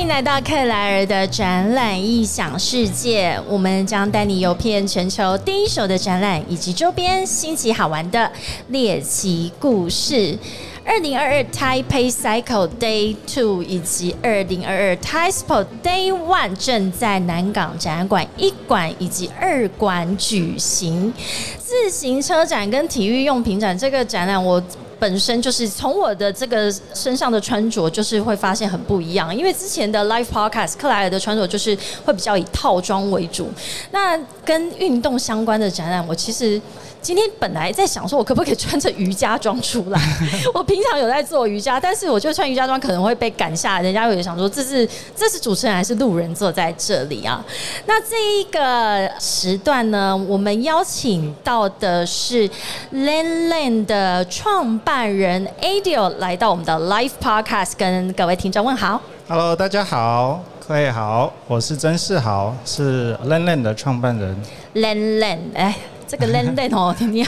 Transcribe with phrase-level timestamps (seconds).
[0.00, 8.32] 欢迎来到克莱尔的展览异想世界，我们将带你游遍全球第一手的展览以及周边新奇好玩的
[8.68, 10.38] 猎奇故事。
[10.86, 21.12] 二零二二 Taipei Cycle Day Two 以及二零二二 Taipei Day One 正在南港展览馆一馆以及二馆举行。
[21.58, 24.62] 自行车展跟体育用品展这个展览，我。
[25.00, 29.34] 本身就是从我的这个身上的穿着，就是会发现很不一样。
[29.34, 33.50] 因为之前的 Live Podcast 克莱尔的穿着就是会比较以套装为主，
[33.90, 36.60] 那跟运动相关的展览，我其实。
[37.02, 39.98] 今天本来在想说，我可不可以穿着瑜伽装出来？
[40.52, 43.80] 我平常有在做瑜伽，但是我觉得穿瑜伽装可能会被赶下。
[43.80, 47.42] 人家有想说，这是这是主持人还是路人坐在这里啊？
[47.86, 52.46] 那这一个时段呢，我们邀请到的是
[52.92, 59.00] Len Len 的创办人 Adio 来到我们的 Live Podcast，跟各位听众问好。
[59.28, 64.36] Hello，大家好，各位好，我是曾世豪，是 Len Len 的创办人。
[64.74, 65.74] Len Len，哎。
[66.10, 67.24] 这个 Lenlen 哦，听听，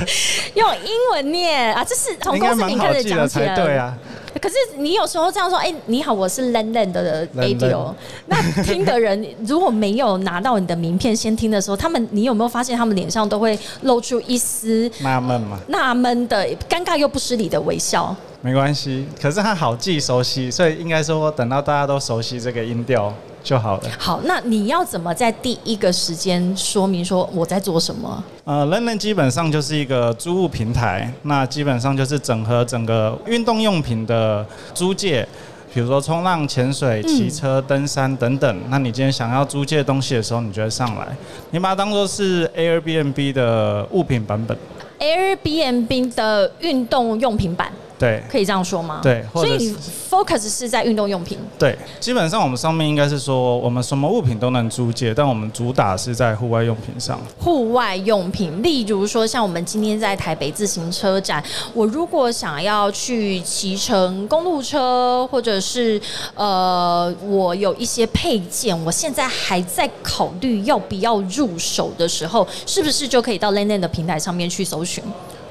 [0.56, 3.54] 用英文念啊，这是从公司名开始讲起来。
[3.54, 3.94] 对啊。
[4.42, 7.94] 可是你有时候这样说，哎，你好，我是 London 的 ADO。
[8.26, 15.60] 那听的人如果没有拿到你的名片先听的时候，他们你有没有发现他们脸上都会露出一丝纳闷嘛？
[15.68, 18.14] 纳闷的尴尬又不失礼的微笑。
[18.42, 23.12] 没关系，可是他好记熟悉，所以应该说等到大家都熟悉这个音调。
[23.44, 23.90] 就好了。
[23.98, 28.22] 好，那你要怎么在第一个时间说明说我在做什么？
[28.44, 35.26] 呃，人人基本上就是一个租物平台，那基本上就是整合整个运动用品的租借，
[35.74, 38.60] 比如说冲浪、潜水、骑车、登山等等。
[38.68, 41.08] 那你今天想要租借东西的时候，你就会上来，
[41.50, 44.56] 你把它当做是 Airbnb 的物品版本
[45.00, 47.72] ，Airbnb 的运动用品版。
[48.02, 48.98] 对，可以这样说吗？
[49.00, 49.76] 对，所以你
[50.10, 51.38] focus 是在运动用品。
[51.56, 57.20] 对，基本上我们上面应该是说，我们什么物品都能租借，但我们主打是在户外用品上。
[57.38, 61.40] 户外用品，例如说像我们今天在台北自行车展，
[61.74, 66.00] 我如果想要去骑乘公路车，或者是
[66.34, 75.04] 呃，我有一些配件，我现在还在考虑要不要入手的时候，是不是就可以到 Lane 的平台上面去搜寻？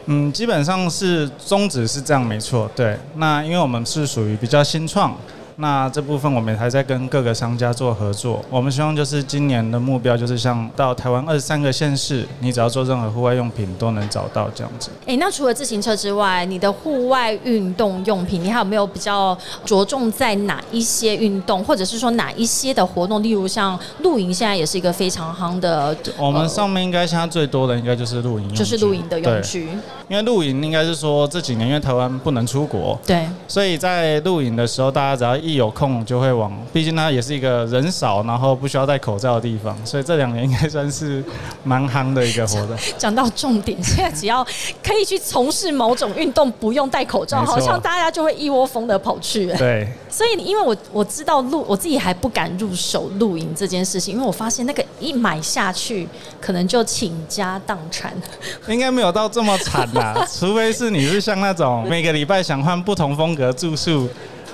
[0.05, 2.69] 嗯，基本上是宗旨是这样，没错。
[2.75, 5.15] 对，那因为我们是属于比较新创。
[5.61, 8.43] 那这部分我们还在跟各个商家做合作。
[8.49, 14.89] 我们希望就是今年的目标就是像到台湾二十三个县市，你只要做任何户外用品都能找到这样子。
[15.05, 23.21] 哎，那除了自行车之外，你的户外运动用品，你还有没有比较着重在哪一些运动，或者是说哪一些的活动？
[23.21, 25.95] 例如像露营，现在也是一个非常夯的。
[26.17, 29.69] 我们上面应该现在最多的应该就是露营，就是露营的用具。
[30.09, 41.23] 因为露营应该是说这几年因为台湾不能出国，对，所以在露营的时候，大家只要一有空就会往，毕竟它也是一个人少，然后不需要戴口罩的地方，所以这两年应该算是
[41.63, 42.75] 蛮夯的一个活动。
[42.97, 44.45] 讲到重点，现在只要
[44.83, 49.47] 可以去从事某种运动，不用戴口罩，好像大家就会一窝蜂的跑去。
[49.53, 56.07] 对，所以因为我我知道露，我自己还不敢入手露营这件事情，因为我发现那个一买下去，
[56.39, 58.13] 可能就倾家荡产。
[58.67, 59.87] 应该没有到这么惨。
[60.31, 64.07] 除非是你是像那种每个礼拜想换不同风格住宿，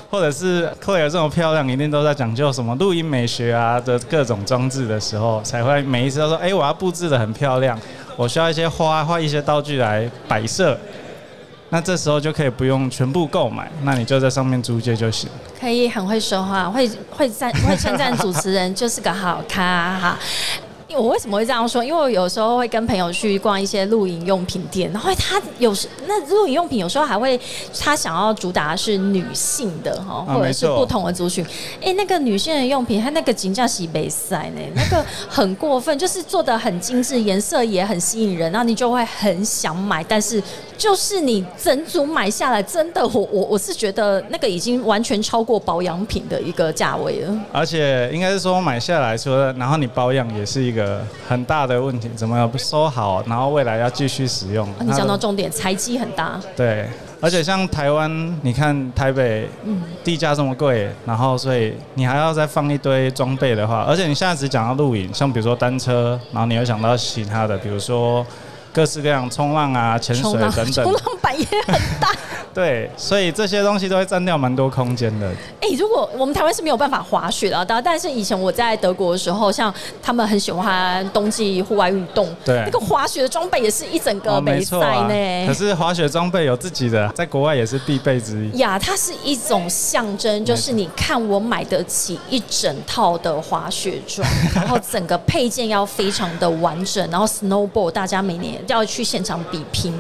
[0.10, 7.78] 或者是 Claire 这么漂亮，一定都在讲究什么录音美学啊的各种装置的时候，才会每一次都说：哎，我要布置的很漂亮，
[8.16, 10.78] 我需要一些花或一些道具来摆设。
[11.70, 15.30] 那这时候就可以不用全部购买，那你就在上面租借就行。
[15.60, 20.18] 可以很会说话，会会赞会称赞主持人就是个好咖哈。
[20.96, 21.84] 我为什么会这样说？
[21.84, 27.40] 因为我有时候会跟朋友去逛一些露营用品店，然后他有时那露营用品有时候还会
[27.78, 31.46] 他想要主打是女性的哈，或者是不同的族群。
[31.82, 40.04] 哎，那个女性的用品，它那个金价洗杯赛呢，那个很过分，就是做的很精致，颜色也很吸引人，然后你就会很想买。
[40.04, 40.42] 但是
[40.78, 47.40] 就是你整组买下来，真的，我我我是觉得那个已经完全超过保养品的一个价位了。
[47.52, 51.02] 而且应该是说买下来说，然后你保养也是一个。
[51.28, 54.68] 很大的问题，怎么收好，然后未来要继续使用。
[54.80, 56.40] 你讲到重点，财机很大。
[56.56, 56.88] 对，
[57.20, 59.48] 而且像台湾，你看台北，
[60.04, 68.26] 地价这么贵，然后所以你还要再放一堆装备的话，而且你现在只讲到露营，像比如说单车，然后你又想到其他的，比如说
[68.78, 70.72] 各式各样冲浪啊、潜水等等。
[70.72, 72.12] 冲浪板也很大。
[72.54, 75.30] 对，所以这些东西都会占掉蛮多空间的。
[75.62, 85.48] 哎、如果我们台湾是没有办法滑雪的啊，但但是以前我在德国的时候，像他们很喜欢冬季户外运动，对那个滑雪的装备也是一整个哦，没美错呢。。
[85.48, 88.58] 可是滑雪装备有自己的，在国外也是必备之一。
[88.58, 99.94] 呀，它是一种象征，就是你看我买得起一整套的滑雪装， 然后整个配件要非常的完整，然后 snowboard 大家每年要去现场比拼。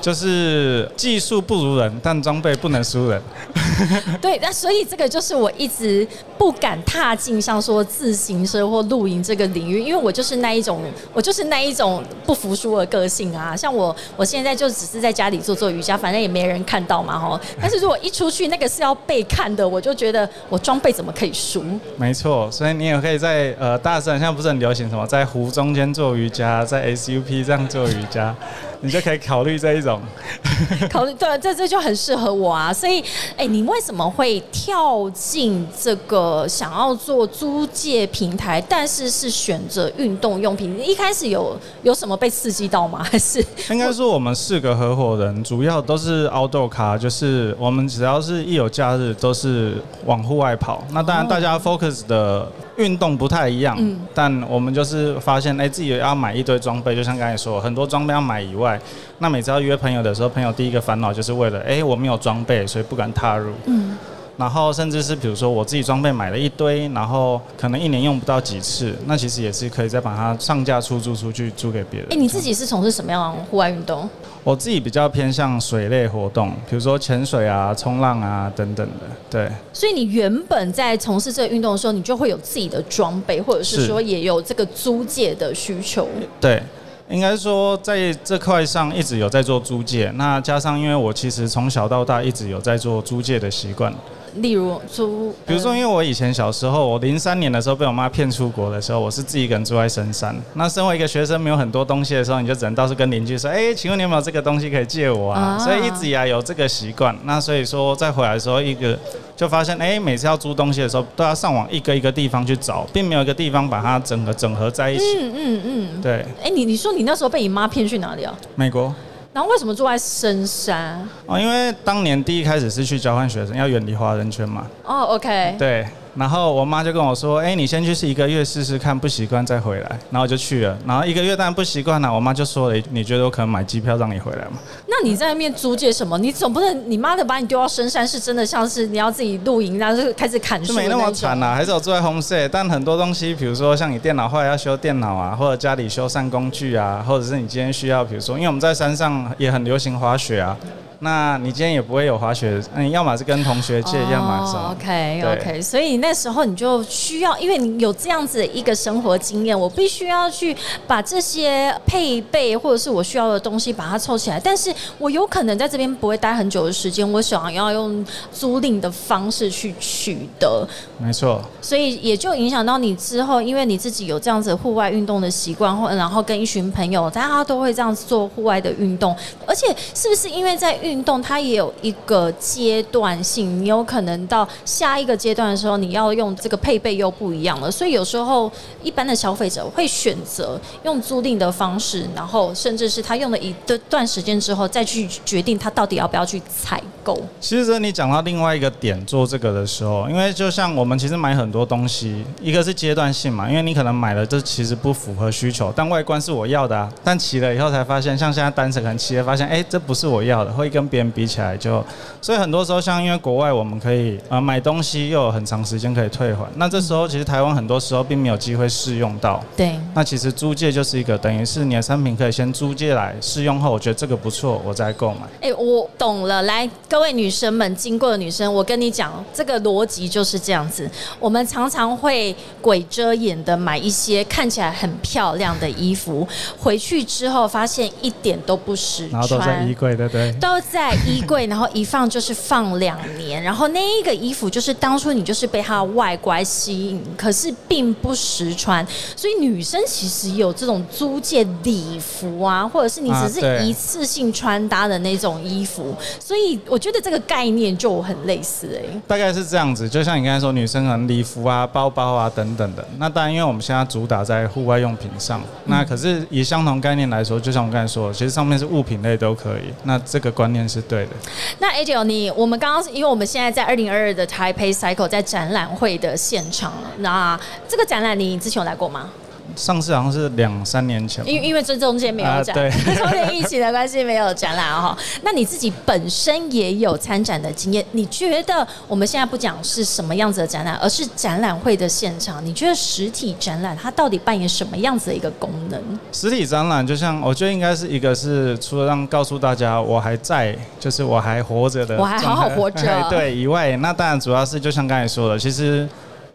[0.00, 3.20] 就是技术不如人，但装备不能输人。
[4.20, 6.06] 对，那所以这个就是我一直
[6.36, 13.56] 不敢踏进像说自行车或露营这个领域，因为我就是那一种，我就是那一种不服输的个性啊。
[13.56, 17.38] 像我，我现在就只是在家里做做瑜伽，反正也没人看到嘛，吼。
[17.60, 21.64] 但是如果一出去，那个是要被看的，我就觉得我装备怎么可以输？
[21.96, 28.34] 没错，所以你也可以在呃大自然，现在不是很流行什么在湖中间做瑜伽，在 SUP 这样做瑜伽，
[28.80, 30.00] 你就可以考虑这一种。
[30.90, 32.72] 考虑对，这这就很适合我啊。
[32.72, 33.02] 所以，
[33.36, 40.78] 哎、你为什么会跳进这个想要做租借平台，但是是选择运动用品？
[40.84, 43.02] 一开始有有什么被刺激到吗？
[43.02, 49.74] 还是应该说我们四个合伙人主要都是 outdoor 咖，就是我们只要是一有假日都是
[50.04, 50.84] 往户外跑。
[50.90, 58.80] 那当然大家 focus 的运动不太一样，嗯但我们就是发现，哎、自己要买一堆装备，就像刚才说，很多装备要买以外，
[59.18, 63.52] 那每次要约朋友的时候，朋友第一个烦恼就是为了，哎、我没有装备，所以不敢踏入。
[63.66, 63.98] 嗯，
[64.38, 72.08] 然后甚至是比如说我自己装备买了一堆，然后可能一年用不到几次，那其实也是可以再把它上架出租出去租给别人。
[72.12, 74.08] 哎、你自己是从事什么样的户外运动？
[74.44, 79.06] 我自己比较偏向水类活动，比如说潜水啊、冲浪啊等等的。
[79.28, 86.08] 对，所以你原本在从事这个运动的时候，你就会有自己的装备，或者是是说也有这个租借的需求。
[86.40, 86.62] 对，
[87.10, 90.10] 应该说在这块上一直有在做租借。
[90.14, 93.92] 那加上因为我其实从小到大一直有在做租借的习惯。
[94.36, 100.36] 例如租，比如说，因为为我以前小时候，我零三年的时候被我妈骗出国的时候，我是自己一个人住在深山。
[100.54, 107.16] 那身为一个学生，没有很多东西的时候，你就只能到处跟邻居说：“哎、请问你有没有这个东西可以借我啊？”啊所以一直以来有这个习惯。
[107.24, 108.98] 那所以说，再回来的时候，一个
[109.36, 115.04] 就发现，哎、每次要租东西的时候，都要上网一个一个地方去找，并没有一个地方把它整个整合在一起。
[115.20, 118.34] 嗯嗯嗯，对，哎、你你说你那时候被你妈骗去哪里啊？
[118.54, 118.94] 美国。
[119.38, 121.08] 然后为什么住在深山？
[121.24, 124.66] 哦，因为当年第一开始是去交换学生，要远离华人圈嘛。
[124.82, 132.12] 哦，OK，对，然后我妈就跟我说：“哎、你先去试一个月试试看，不习惯再回来。”然后我就去了，然后一个月当然不习惯了。
[132.12, 136.18] 我妈就说了：“你觉得我可能买机票让你回来吗那你在那边租借什么？
[136.18, 150.56] 你总不能你妈的把你丢到深山，是真的像是你要自己露营，然后就开始砍？”树就没那么惨啦、还是有住在 homestay，但很多东西，比如说像你电脑坏了要修电脑啊，或者家里修缮工具啊，或者是你今天需要，比如说，因为我们在山上也很流行滑雪啊，
[151.00, 160.56] 那你今天也不会有滑雪，嗯，要么是跟同学借，要么是 OK 对 OK，所以那时候你就需要，因为你有这样子的一个生活经验，我必须要去
[160.88, 164.40] 把这些配备或者是我需要的东西把它凑起来。
[164.40, 170.66] 但是我有可能在这边不会待很久的时间，我想要用租赁的方式去取得，
[170.98, 171.40] 没错。
[171.60, 179.14] 所以也就影响到你之后，因为你自己有这样子户外运动的习惯，或然后跟一群朋友，大家都会这样子做户外的运动，
[179.46, 188.50] 而且是不是因为在运动，它也有一个阶段性，你有可能到下一个阶段的时候，你要用这个配备又不一样了，所以有时候
[188.82, 193.54] 一般的消费者会选择用租赁的方式，然后甚至是他用了一
[193.90, 197.20] 段时间之后，再去决定他到底要不要去采购。
[197.40, 211.84] 其实你讲到另外一个点做这个的时候，因为就像我们其实买很多东西，一个是阶段性嘛，因为你可能买了这其实不符合需求，但外观是我要的啊，但骑了以后才发现，像现在单程可能骑了发现，哎、这不是我要的，会跟别人比起来就，
[212.22, 225.22] 所以很多时候像因为国外我们可以呃买东西又有很长时间可以退还，那这时候其实台湾很多时候并没有机会试用到，对，那其实租借就是一个等于是你的商品可以先租借来试用后，我觉得这个不错，我再购买。
[225.40, 226.42] 哎、我懂了。
[226.42, 230.88] 来，各位女生们，经过的女生，我跟你讲，这个逻辑就是这样子。
[231.18, 239.74] 我们常常会鬼遮眼的买一些看起来很漂亮的衣服，回去之后发现一点都不实然后都在穿衣。
[239.74, 240.32] 柜，对不对？
[240.40, 248.84] 都在衣柜，然后一放就是放两年，然后那一个衣服就是当初你就是被它的外观吸引，可是并不实穿，
[249.14, 259.00] 所以女生其实有这种租借礼服啊，或者是你只是一次性穿搭的那种衣服，所以我觉觉得这个概念就很类似哎。
[259.06, 262.82] 大概是这样子，就像你刚才说，女生可能礼服啊、包包啊等等的。
[262.96, 269.74] 那当然，因为我们现在主打在户外用品上，那可是以相同概念来说，就像我刚才说，其实上面是物品类都可以。
[269.84, 271.12] 那这个观念是对的。
[271.58, 277.38] 那 A 九，你我们刚刚因为我们现在在二零二二的台北 Cycle 在展览会的现场，那
[277.68, 279.10] 这个展览你之前有来过吗？
[279.58, 284.96] 上次好像是两三年前，因因为这中间没有展，对，因为疫情的关系没有展览哈。
[285.22, 295.82] 那你自己本身也有参展的经验，你觉得我们现在不讲是什么样子的展览，而是展览会的现场，你觉得实体展览它到底扮演什么样子的一个功能？
[296.12, 305.88] 实体展览就像我觉得应该是一个是除了让告诉大家我还在，就是我还活着的，我还好好活着，对以外，那当然主要是就像刚才说的，其实。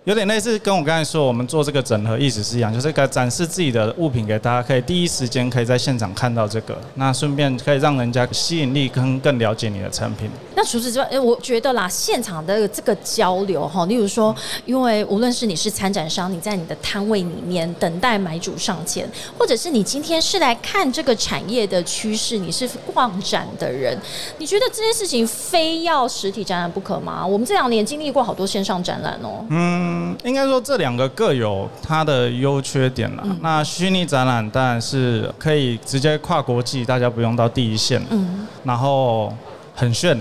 [0.05, 10.29] 有点类似跟我刚才说，我们做这个整合意思是一样，就是个展示自己的物品给大家，可以第一时间可以在现场看到这个，那顺便可以让人家吸引力跟更了解你的产品。
[10.57, 23.97] 那除此之外，我觉得啦，现场的这个交流哈，例如说，因为无论是你是参展商，你在你的摊位里面等待买主上前，或者是你今天是来看这个产业的趋势，你是逛展的人，
[24.37, 27.25] 你觉得这件事情非要实体展览不可吗？
[27.25, 29.45] 我们这两年经历过好多线上展览哦。
[29.49, 29.92] 嗯。
[29.93, 33.23] 嗯，应该说这两个各有它的优缺点了。
[33.41, 38.01] 那虚拟展览当然是可以直接跨国际，大家不用到第一线。
[38.09, 39.31] 嗯，然后
[39.75, 40.17] 很炫。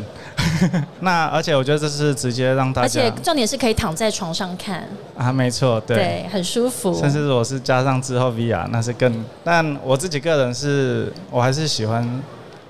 [1.01, 6.95] 那而且我觉得这是直接让大家，而且重点是可以躺在床上看啊，没错，对，很舒服。
[6.95, 9.25] 甚至如果是加上之后 VR，那是更。
[9.45, 12.23] 但我自己个人是我还是喜欢。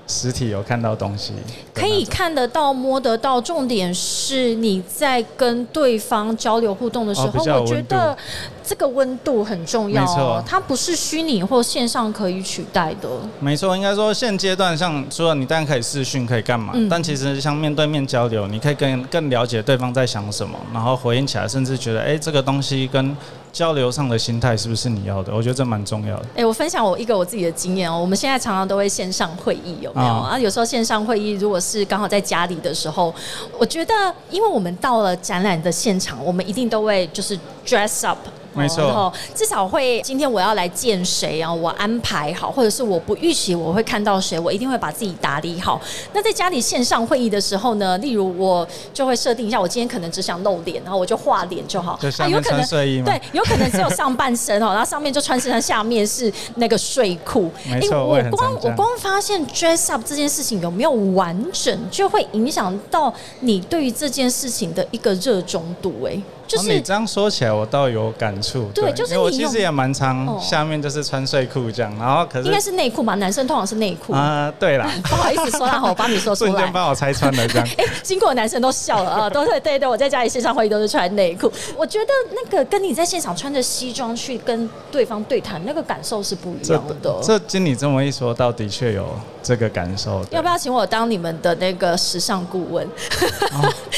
[0.05, 1.31] 实体有看到东西，
[1.73, 3.39] 可以看得到、摸得到。
[3.39, 8.15] 重点是你在跟对方交流互动的时候，我觉得
[8.63, 10.01] 这个温度很重要。
[10.01, 13.09] 没错，它不是虚拟或线上可以取代的。
[13.39, 16.73] 没错，应该说现阶段，像除了你当然可以视讯，可以干嘛？
[16.89, 23.15] 但其实像面对面交流，你可以更更了解对方在想什么，然后回应起来，甚至觉得哎，这个东西跟。
[23.53, 25.31] 交流上的心态是不是你要的？
[25.33, 26.25] 我觉得这蛮重要的。
[26.35, 27.97] 哎，我分享我一个我自己的经验哦。
[27.97, 30.37] 我们现在常常都会线上会议，有没有啊？
[30.37, 33.13] 有时候线上会议如果是刚好在家里的时候，
[33.59, 33.93] 我觉得，
[34.31, 38.17] 因为我们到了展览的现场，我们一定都会就是 dress up。
[38.53, 41.51] 没错，然后至少会今天我要来见谁啊？
[41.53, 45.81] 我安排好，或者是我不预期我会看到谁，我一定会把自己打理好。
[46.13, 47.97] 那在家里线上会议的时候呢？
[47.97, 51.93] 例如我就会设定一下，我今天可能只想露脸，然后我就画脸就好。
[51.93, 52.65] 啊，有可能
[53.03, 57.51] 对，有可能只有上半身哦，然后上面就穿衬衫，下面是那个睡裤。
[57.65, 65.93] 没错，我光我光发现 dress up 这件事情有没有完整，就会影响到你对于这件事情的一个热衷度。
[66.05, 66.21] 哎。
[66.47, 68.69] 就是你这样说起来，我倒有感触。
[68.73, 73.15] 对，就是我其实也蛮常下面就是穿睡裤这样，然后可是应该是内裤吧？
[73.15, 74.53] 男生通常是内裤啊。
[74.59, 76.51] 对啦， 不好意思说啦，我帮你说出来。
[76.51, 77.67] 瞬间帮我拆穿了这样。
[77.77, 81.51] 哎，经过男生都笑了啊，都是对对，我在家里线上会议都是穿内裤。
[81.77, 87.19] 我觉得那个跟你在现场穿着西装去跟对方对谈，那个感受是不一样的。
[87.23, 89.07] 这经你这么一说，倒的确有
[89.41, 90.23] 这个感受。
[90.31, 92.87] 要不要请我当你们的那个时尚顾问？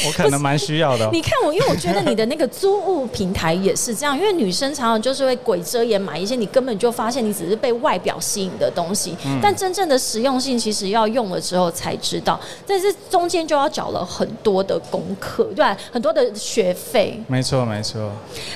[0.06, 1.08] 我可能蛮需要的。
[1.12, 3.06] 你看我，因为我觉得你的那个租物。
[3.16, 17.18] 平台也是这样，因为女生常常就是会鬼遮眼买一些你根本就发现你只是被外表吸引的东西，但真正的实用性其实要用了之后才知道，但是中间就要缴了很多的功课，对很多的学费。
[17.28, 18.10] 没错，没错。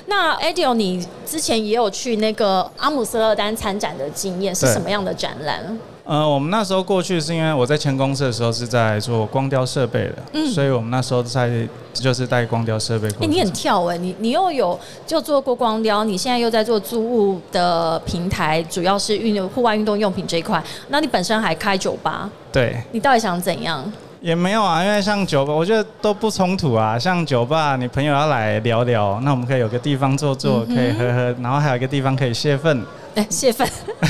[0.07, 5.79] 那 Adio，你之前也有去那个阿姆斯特丹参展的经验，是什么样的展览？
[6.11, 11.49] 呃，我们那时候过去是因为我在签公司的时候是在做光雕设备的，嗯，所以我们那时候在
[11.95, 13.07] 就是带光雕设备。
[13.21, 14.77] 哎，你很跳哎，你你又有
[15.07, 20.61] 就做过光雕，你现在又在做租物的平台，主要是运户外运动用品这一块。
[20.89, 22.29] 那你本身还开酒吧？
[22.51, 23.81] 对，你到底想怎样？
[24.21, 26.99] 也没有啊，因为像酒吧，我觉得都不冲突啊。
[26.99, 32.85] 像酒吧，你朋友要来聊聊，那我们可以有个地方坐坐，可以喝喝，然后还有一个地方可以泄愤。
[33.15, 33.67] 哎，泄愤。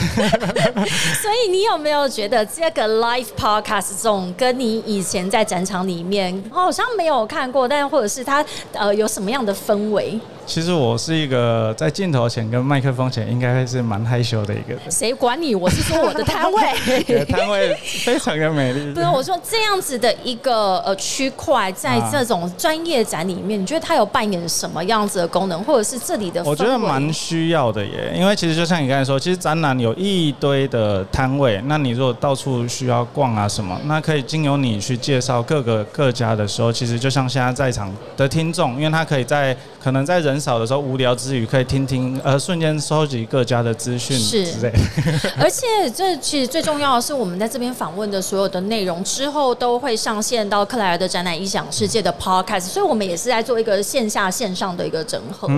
[1.21, 10.19] 所以你有没有觉得这个 live podcast 这种跟你以前在展场里面好像没有看过，但或者是它呃有什么样的氛围？
[10.51, 14.81] 其实我是一个在镜头前跟麦克风前应该会是蛮害羞的一个人。
[14.91, 15.55] 谁管你？
[15.55, 18.91] 我是说我的摊位，摊位非常的美丽。
[18.93, 26.43] 不是我说这样子的一个呃区块，在这种专业展里面，你觉得它有扮演什么样子的功能，或者是这里的？
[26.43, 40.40] 我觉得蛮需要的耶，因为其实就像你刚才说，其实展览有一堆的摊位，那你如果到处需要逛啊什么，那可以经由你去介绍各个各家的时候，其实就像现在在场的听众，因为他可以在可能在人。
[40.41, 44.73] 少的时候无聊之余可以听听，呃，瞬间收集各家的资讯是之类。
[45.39, 55.49] 而且这其实最重要的是，我们在这边访问的所有的内容之后都会上线到克莱尔的展览异想世界的 Podcast，所以我们也是在做一个线下线上的一个整合。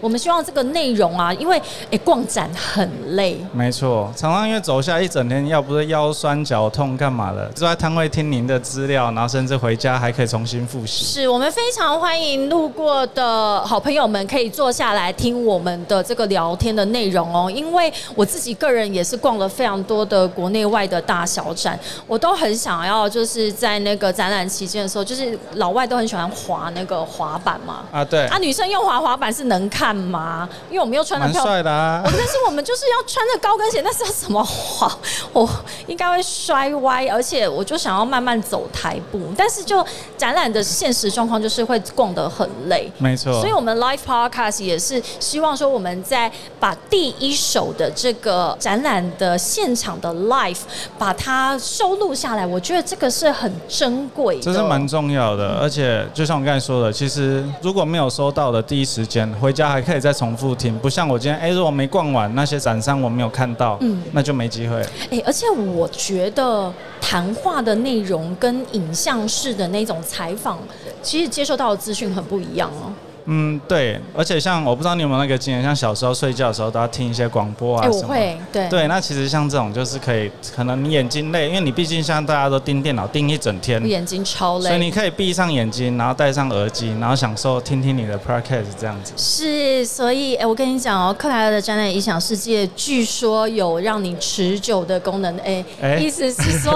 [0.00, 1.60] 我们希望这个内容啊，因为
[1.90, 11.04] 诶逛展很累，没错，常常因为走下一整天，要不是腰酸脚痛干嘛的，坐在摊位听您的资料，然后甚至回家还可以重新复习。
[11.04, 17.50] 是我们非常欢迎路过的好朋友们可以坐下来听我们的这个聊天的内容哦。
[17.50, 27.84] 因为我自己个人也是逛了非常多的国内外的大小展，我都很想要就是在那个展览期间的时候，就是老外都很喜欢滑那个滑板嘛。
[27.90, 30.48] 啊，对，啊，女生用滑滑板是能看吗？
[30.68, 32.02] 因为我们又穿的蛮漂帅的啊。
[32.04, 34.90] 但 是 我们就是要穿着高跟鞋，那是要怎么滑？
[35.32, 35.48] 我
[35.86, 39.20] 应该会摔歪，而且我就想要慢慢走台步。
[39.36, 39.84] 但是就
[40.16, 42.90] 展览的现实状况，就是会逛得很累。
[42.98, 46.30] 没错，所以我们 Live Podcast 也是希望说，我们在
[46.60, 50.58] 把第一手的这个展览的现场的 Live
[50.98, 55.54] 把它收录下来，我觉得这个是很珍贵的，这是蛮重要的。
[55.54, 64.84] 而且就像我刚才说的，其实如果没有收到的第一时间回家还可以再重复听，不像我今天哎，如果没逛完那些展商我没有看到，嗯，那就没机会。
[65.10, 70.58] 哎，而且我觉得谈话的内容跟影像式的那种采访，
[71.02, 72.92] 其实接受到的资讯很不一样哦。
[73.30, 78.04] 嗯，对，而且像我不知道你有没有那个经验，像小时候睡觉的时候都要听一些广播啊哎，什么。
[78.04, 89.12] 我会，对对，那其实像这种就是可以，可能你眼睛累，因为你毕竟像大家都盯电脑盯一整天，眼睛超累，所以你可以闭上眼睛，然后戴上耳机，然后享受听听你的 podcast 这样子。
[89.16, 95.36] 是，所以哎，我跟你讲哦，克莱尔的展览影响世界，据说有让你持久的功能。
[95.40, 96.72] 哎，哎意思是说，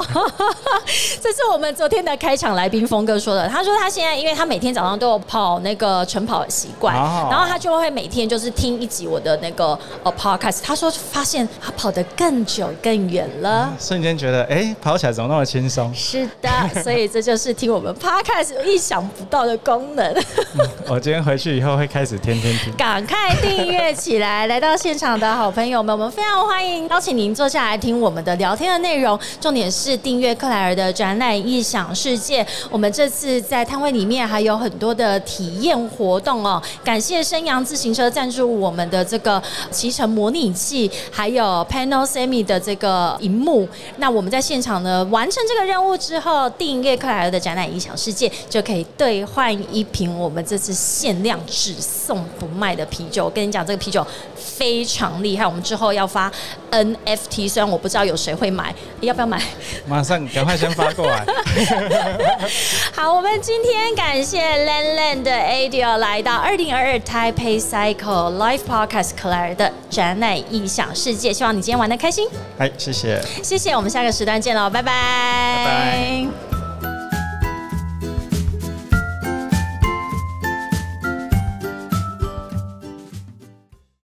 [1.19, 3.49] 这是我们昨天的开场来宾峰哥说的。
[3.49, 10.61] 他说他现在，因为他每天早上都有跑那个晨跑的习惯，哦然后他就会每天就是听一集我的那个呃 podcast。
[10.63, 13.73] 他说发现他跑得更久更远了。
[13.79, 15.93] 瞬间觉得，哎，跑起来怎么那么轻松？
[15.95, 16.51] 是的，
[16.83, 20.15] 所以这就是听我们 podcast 意想不到的功能。
[20.89, 22.73] 我今天回去以后会开始天天听。
[22.77, 24.47] 赶快订阅起来！
[24.47, 29.19] 来到现场的好朋友们，我们非常欢迎邀请您坐下来听我们的聊天的内容。
[29.41, 32.47] 重点是订阅克莱尔的展览异想世界。
[32.71, 36.63] 我们这次在摊位里面还有很多的体验活动哦。
[36.85, 43.69] 感谢升阳自行车赞助我们的这个骑乘模拟器，还有 Panel Semi 的这个荧幕。
[43.97, 53.25] 那我们在现场呢完成这个任务之后，订阅克莱尔的展览影响世界就可以兑换一瓶我们这次限量只送不卖的啤酒。
[53.25, 56.31] 我跟你讲，这个啤酒非常厉害，我们之后要发
[56.71, 59.43] NFT，虽然我不知道有谁会买，要不要买？
[59.87, 61.25] 马上赶快先发过来。
[62.95, 73.23] 好，我们今天感谢 Lan Lan 的 Adio 来到二零二二 Taipei Cycle Live Podcast Claire 的展览异想世界，希望你今天玩的开心，哎，谢谢。
[73.43, 74.93] 谢谢，我们下个时段见喽，拜拜，
[75.65, 76.52] 拜拜